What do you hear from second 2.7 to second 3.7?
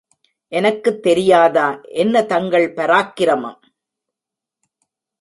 பராக்கிரமம்?